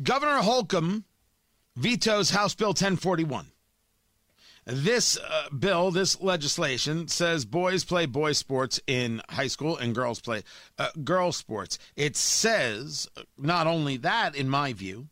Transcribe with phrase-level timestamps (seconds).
[0.00, 1.04] Governor Holcomb
[1.76, 3.48] vetoes House Bill 1041.
[4.64, 10.20] This uh, bill, this legislation says boys play boys sports in high school and girls
[10.20, 10.44] play
[10.78, 11.78] uh, girls sports.
[11.96, 15.08] It says not only that, in my view,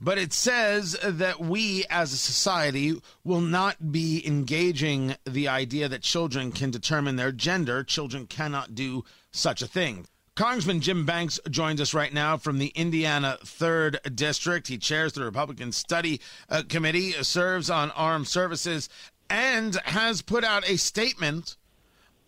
[0.00, 6.02] but it says that we as a society will not be engaging the idea that
[6.02, 7.84] children can determine their gender.
[7.84, 10.08] Children cannot do such a thing.
[10.36, 14.66] Congressman Jim Banks joins us right now from the Indiana 3rd District.
[14.66, 18.88] He chairs the Republican Study uh, Committee, serves on armed services,
[19.30, 21.56] and has put out a statement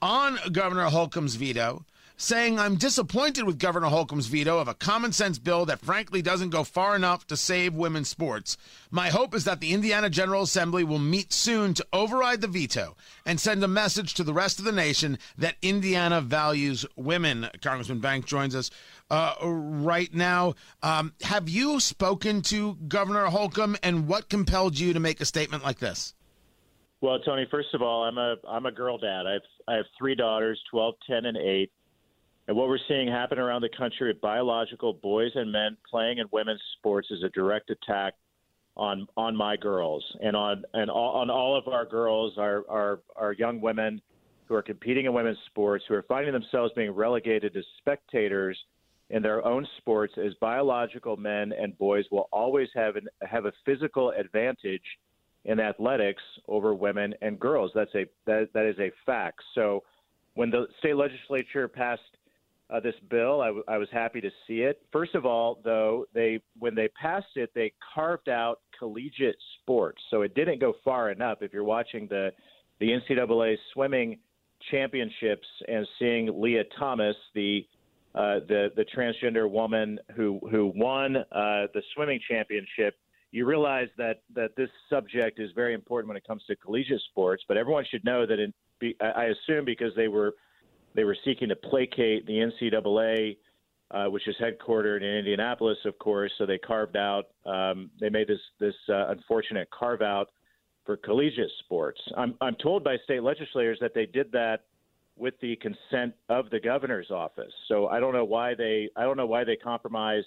[0.01, 1.85] on Governor Holcomb's veto
[2.17, 6.51] saying, I'm disappointed with Governor Holcomb's veto of a common sense bill that frankly doesn't
[6.51, 8.57] go far enough to save women's sports.
[8.91, 12.97] My hope is that the Indiana General Assembly will meet soon to override the veto
[13.25, 17.49] and send a message to the rest of the nation that Indiana values women.
[17.61, 18.71] Congressman Bank joins us
[19.11, 20.55] uh, right now.
[20.83, 25.65] Um, have you spoken to Governor Holcomb, and what compelled you to make a statement
[25.65, 26.15] like this?
[27.01, 29.27] Well, Tony, first of all, I'm a I'm a girl dad.
[29.27, 31.71] I have I have three daughters, 12, 10, and 8.
[32.49, 36.27] And what we're seeing happen around the country with biological boys and men playing in
[36.31, 38.15] women's sports is a direct attack
[38.77, 43.01] on on my girls and on and all, on all of our girls, our, our
[43.17, 44.01] our young women
[44.47, 48.57] who are competing in women's sports, who are finding themselves being relegated as spectators
[49.11, 53.53] in their own sports as biological men and boys will always have an, have a
[53.65, 54.83] physical advantage
[55.45, 57.73] in athletics over women and girls.
[57.75, 59.41] That's a that that is a fact.
[59.55, 59.83] So
[60.35, 62.03] when the state legislature passed
[62.71, 63.41] uh, this bill.
[63.41, 64.83] I, w- I was happy to see it.
[64.93, 70.23] First of all, though, they when they passed it, they carved out collegiate sports, so
[70.23, 71.39] it didn't go far enough.
[71.41, 72.31] If you're watching the
[72.81, 74.19] the NCAA swimming
[74.71, 77.67] championships and seeing Lia Thomas, the
[78.15, 82.97] uh, the the transgender woman who who won uh, the swimming championship,
[83.31, 87.45] you realize that that this subject is very important when it comes to collegiate sports.
[87.47, 88.53] But everyone should know that in,
[89.01, 90.35] I assume because they were
[90.97, 93.37] they were seeking to placate the NCAA,
[93.91, 96.33] uh, which is headquartered in Indianapolis, of course.
[96.39, 100.31] So they carved out, um, they made this this uh, unfortunate carve out
[100.85, 102.01] for collegiate sports.
[102.17, 104.65] I'm I'm told by state legislators that they did that
[105.17, 107.53] with the consent of the governor's office.
[107.69, 110.27] So I don't know why they I don't know why they compromised.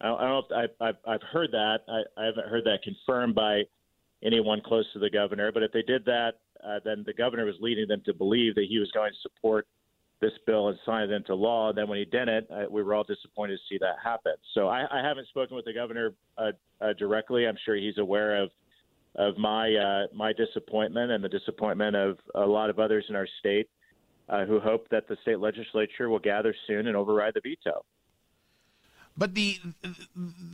[0.00, 1.78] I don't, I don't I, I've, I've heard that.
[1.88, 3.62] I, I haven't heard that confirmed by
[4.22, 5.50] anyone close to the governor.
[5.52, 6.32] But if they did that,
[6.64, 9.66] uh, then the governor was leading them to believe that he was going to support
[10.22, 11.72] this bill and sign it into law.
[11.72, 14.32] Then when he didn't, uh, we were all disappointed to see that happen.
[14.54, 17.46] So I, I haven't spoken with the governor uh, uh, directly.
[17.46, 18.50] I'm sure he's aware of
[19.16, 23.28] of my uh, my disappointment and the disappointment of a lot of others in our
[23.40, 23.68] state
[24.30, 27.84] uh, who hope that the state legislature will gather soon and override the veto.
[29.16, 29.58] But the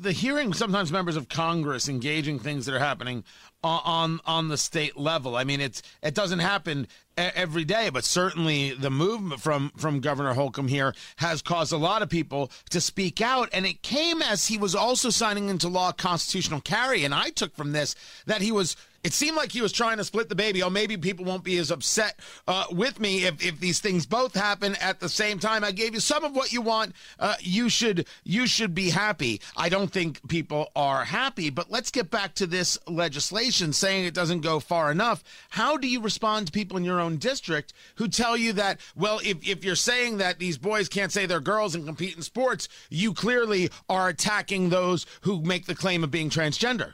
[0.00, 3.24] the hearing sometimes members of Congress engaging things that are happening
[3.62, 5.36] on on the state level.
[5.36, 10.34] I mean, it's it doesn't happen every day, but certainly the movement from from Governor
[10.34, 14.46] Holcomb here has caused a lot of people to speak out, and it came as
[14.46, 17.04] he was also signing into law constitutional carry.
[17.04, 17.94] And I took from this
[18.26, 18.76] that he was
[19.08, 20.62] it seemed like he was trying to split the baby.
[20.62, 24.34] Oh, maybe people won't be as upset uh, with me if, if these things both
[24.34, 25.64] happen at the same time.
[25.64, 26.94] I gave you some of what you want.
[27.18, 29.40] Uh, you should you should be happy.
[29.56, 31.48] I don't think people are happy.
[31.48, 35.24] But let's get back to this legislation saying it doesn't go far enough.
[35.48, 38.78] How do you respond to people in your own district who tell you that?
[38.94, 42.20] Well, if if you're saying that these boys can't say they're girls and compete in
[42.20, 46.92] sports, you clearly are attacking those who make the claim of being transgender.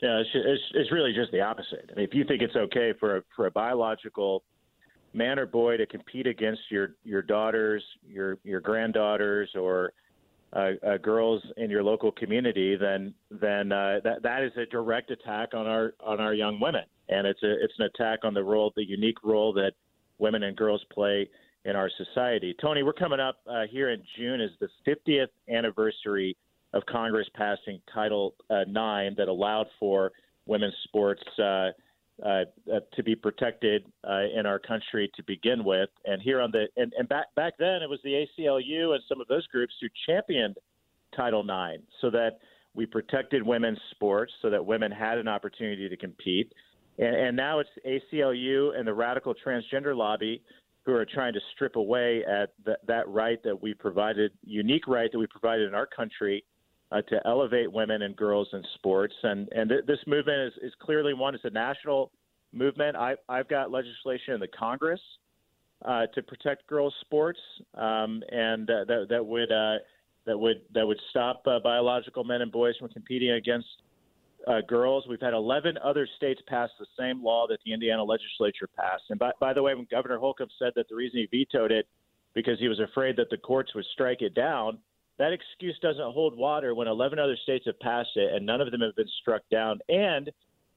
[0.00, 1.90] Yeah, it's, it's, it's really just the opposite.
[1.92, 4.42] I mean, if you think it's okay for a, for a biological
[5.14, 9.92] man or boy to compete against your your daughters, your your granddaughters, or
[10.52, 15.10] uh, uh, girls in your local community, then then uh, that that is a direct
[15.10, 18.42] attack on our on our young women, and it's a it's an attack on the
[18.42, 19.72] role, the unique role that
[20.18, 21.28] women and girls play
[21.64, 22.54] in our society.
[22.60, 26.36] Tony, we're coming up uh, here in June is the 50th anniversary
[26.74, 30.12] of Congress passing Title uh, IX that allowed for
[30.46, 31.70] women's sports uh,
[32.22, 35.88] uh, uh, to be protected uh, in our country to begin with.
[36.04, 39.20] And here on the and, and back back then it was the ACLU and some
[39.20, 40.56] of those groups who championed
[41.16, 42.38] Title IX so that
[42.74, 46.52] we protected women's sports so that women had an opportunity to compete.
[46.98, 50.42] And, and now it's ACLU and the radical transgender lobby
[50.84, 55.10] who are trying to strip away at th- that right that we provided, unique right
[55.10, 56.44] that we provided in our country
[56.92, 59.14] uh, to elevate women and girls in sports.
[59.22, 61.34] And and th- this movement is, is clearly one.
[61.34, 62.10] It's a national
[62.52, 62.96] movement.
[62.96, 65.00] I, I've got legislation in the Congress
[65.84, 67.40] uh, to protect girls' sports,
[67.74, 69.78] um, and uh, that that would uh,
[70.26, 73.68] that would that would stop uh, biological men and boys from competing against
[74.46, 75.04] uh, girls.
[75.08, 79.04] We've had 11 other states pass the same law that the Indiana legislature passed.
[79.10, 81.86] And by, by the way, when Governor Holcomb said that the reason he vetoed it
[82.34, 84.78] because he was afraid that the courts would strike it down,
[85.18, 88.70] that excuse doesn't hold water when 11 other states have passed it and none of
[88.70, 89.78] them have been struck down.
[89.88, 90.30] And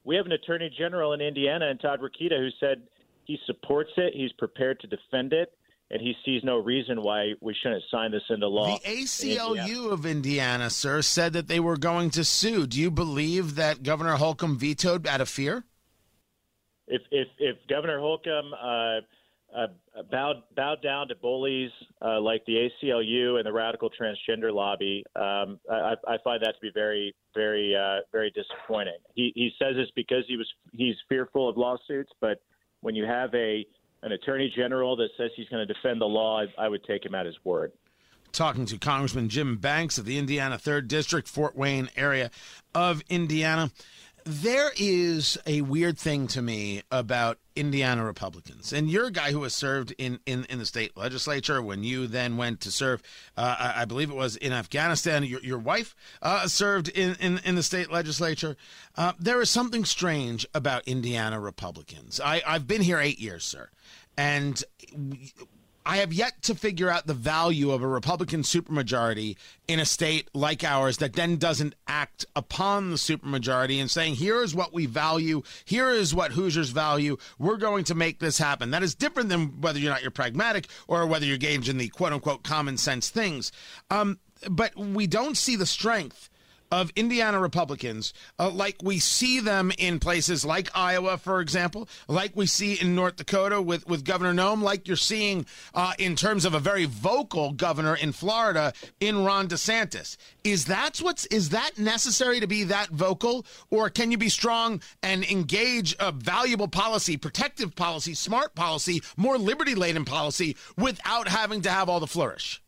[0.03, 2.83] we have an attorney general in Indiana, and Todd Rokita who said
[3.25, 5.53] he supports it, he's prepared to defend it,
[5.89, 8.77] and he sees no reason why we shouldn't sign this into law.
[8.77, 9.89] The ACLU Indiana.
[9.89, 12.67] of Indiana, sir, said that they were going to sue.
[12.67, 15.65] Do you believe that Governor Holcomb vetoed out of fear?
[16.87, 19.01] If if, if Governor Holcomb uh,
[19.57, 21.71] uh, bowed bowed down to bullies
[22.01, 26.61] uh, like the ACLU and the radical transgender lobby, um, I, I, find that to
[26.61, 28.97] be very very uh, very disappointing.
[29.15, 32.39] He he says it's because he was he's fearful of lawsuits, but
[32.81, 33.65] when you have a
[34.03, 37.05] an attorney general that says he's going to defend the law, I, I would take
[37.05, 37.71] him at his word.
[38.31, 42.29] Talking to Congressman Jim Banks of the Indiana 3rd District, Fort Wayne area
[42.75, 43.71] of Indiana.
[44.29, 48.73] There is a weird thing to me about Indiana Republicans.
[48.73, 52.07] And you're a guy who has served in, in, in the state legislature when you
[52.07, 53.01] then went to serve,
[53.37, 55.23] uh, I, I, believe it was in Afghanistan.
[55.23, 58.57] Your, your wife uh, served in, in, in, the state legislature.
[58.97, 62.19] Uh, there is something strange about Indiana Republicans.
[62.19, 63.69] I, I've been here eight years, sir.
[64.17, 64.61] And
[65.87, 69.37] I have yet to figure out the value of a Republican supermajority
[69.69, 74.43] in a state like ours that then doesn't act upon the supermajority and saying, here
[74.43, 78.71] is what we value, here is what Hoosiers value, we're going to make this happen.
[78.71, 81.87] That is different than whether you're not you're pragmatic or whether you're engaged in the
[81.87, 83.53] quote unquote common sense things.
[83.89, 84.19] Um,
[84.51, 86.29] but we don't see the strength
[86.71, 92.31] of Indiana Republicans, uh, like we see them in places like Iowa, for example, like
[92.35, 96.45] we see in North Dakota with, with Governor Noem, like you're seeing uh, in terms
[96.45, 100.17] of a very vocal governor in Florida in Ron DeSantis.
[100.43, 104.81] Is that what's is that necessary to be that vocal, or can you be strong
[105.03, 111.61] and engage a valuable policy, protective policy, smart policy, more liberty laden policy without having
[111.61, 112.61] to have all the flourish?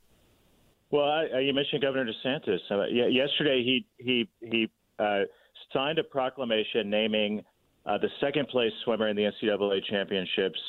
[0.91, 2.59] Well, I, you mentioned Governor DeSantis.
[2.71, 5.21] Uh, yesterday, he he he uh,
[5.71, 7.43] signed a proclamation naming
[7.85, 10.59] uh, the second place swimmer in the NCAA championships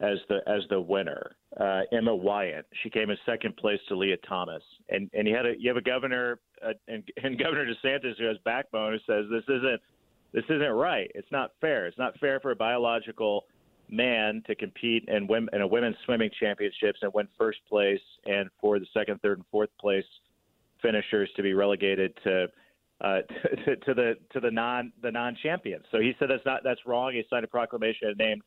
[0.00, 2.64] as the as the winner, uh, Emma Weyant.
[2.82, 5.76] She came in second place to Lia Thomas, and and you had a you have
[5.76, 9.80] a governor uh, and, and Governor DeSantis who has backbone who says this isn't
[10.32, 11.10] this isn't right.
[11.14, 11.86] It's not fair.
[11.86, 13.44] It's not fair for a biological
[13.90, 18.48] man to compete in, women, in a women's swimming championships and win first place, and
[18.60, 20.04] for the second, third, and fourth place
[20.82, 22.46] finishers to be relegated to
[23.00, 23.20] uh,
[23.64, 25.84] to, to, the to the non the non champions.
[25.90, 27.12] So he said that's not that's wrong.
[27.12, 28.42] He signed a proclamation and named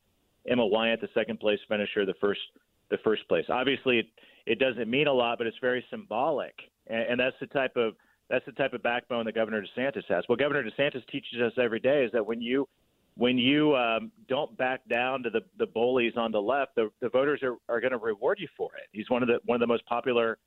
[0.48, 2.42] Emma Weyant the second place finisher, the first
[2.90, 3.45] the first place.
[3.50, 4.06] Obviously, it,
[4.45, 6.54] it doesn't mean a lot, but it's very symbolic,
[6.88, 7.94] and, and that's the type of
[8.30, 10.24] that's the type of backbone that Governor DeSantis has.
[10.28, 12.68] What Governor DeSantis teaches us every day is that when you
[13.15, 17.10] when you um, don't back down to the, the bullies on the left, the, the
[17.10, 18.89] voters are, are going to reward you for it.
[18.92, 20.38] He's one of the one of the most popular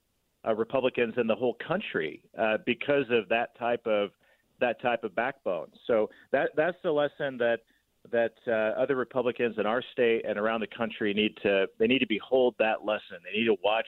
[0.47, 4.11] uh, Republicans in the whole country uh, because of that type of
[4.61, 5.69] that type of backbone.
[5.87, 7.61] So that that's the lesson that
[8.11, 12.01] that uh, other Republicans in our state and around the country need to they need
[12.01, 13.19] to behold that lesson.
[13.25, 13.87] They need to watch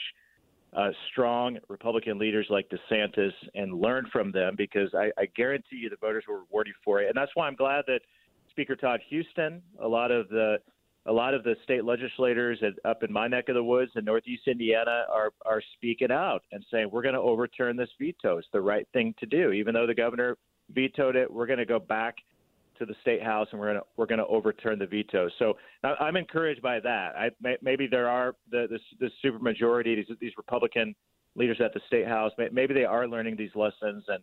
[0.77, 5.89] uh, strong Republican leaders like DeSantis and learn from them because I, I guarantee you
[5.89, 7.09] the voters will reward you for it.
[7.09, 8.01] And that's why I'm glad that
[8.59, 10.57] Speaker Todd Huston, a lot of the
[11.07, 14.05] a lot of the state legislators at, up in my neck of the woods in
[14.05, 18.37] Northeast Indiana are are speaking out and saying we're going to overturn this veto.
[18.39, 20.37] It's the right thing to do, even though the governor
[20.75, 21.33] vetoed it.
[21.33, 22.17] We're going to go back
[22.81, 25.31] to the state house and we're going to we're going to overturn the veto.
[25.39, 27.15] So I'm encouraged by that.
[27.15, 27.31] I,
[27.63, 30.97] maybe there are the the, the supermajority these these Republican
[31.37, 32.33] leaders at the state house.
[32.51, 34.23] Maybe they are learning these lessons and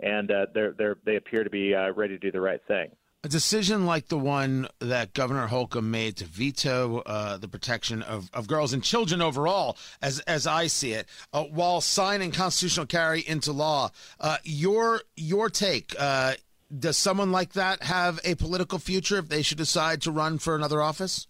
[0.00, 2.88] and uh, they're they're they appear to be uh, ready to do the right thing.
[3.24, 8.28] A decision like the one that Governor Holcomb made to veto uh, the protection of,
[8.34, 13.26] of girls and children overall, as as I see it, uh, while signing constitutional carry
[13.26, 15.94] into law, uh, your your take.
[15.98, 16.34] Uh,
[16.78, 20.54] does someone like that have a political future if they should decide to run for
[20.54, 21.26] another office?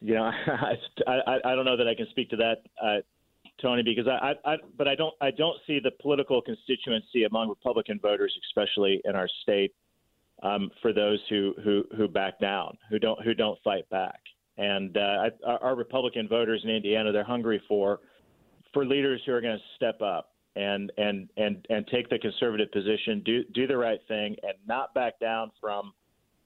[0.00, 0.24] Know,
[1.06, 3.02] I, I, I don't know that I can speak to that, uh,
[3.62, 8.00] Tony, because I, I, but I don't, I don't see the political constituency among Republican
[8.00, 9.72] voters, especially in our state,
[10.42, 14.20] um, for those who, who who back down, who don't who don't fight back.
[14.58, 18.00] And uh, our, our Republican voters in Indiana, they're hungry for
[18.72, 22.72] for leaders who are going to step up and and and and take the conservative
[22.72, 25.92] position, do do the right thing, and not back down from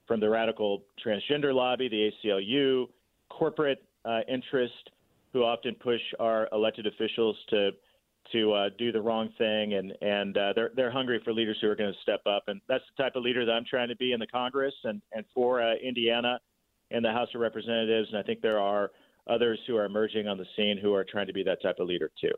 [0.07, 2.89] from the radical transgender lobby, the ACLU,
[3.29, 4.91] corporate uh, interest,
[5.33, 7.71] who often push our elected officials to
[8.33, 11.69] to uh, do the wrong thing, and and uh, they're they're hungry for leaders who
[11.69, 13.97] are going to step up, and that's the type of leader that I'm trying to
[13.97, 16.39] be in the Congress and and for uh, Indiana
[16.91, 18.91] and the House of Representatives, and I think there are
[19.29, 21.87] others who are emerging on the scene who are trying to be that type of
[21.87, 22.33] leader too.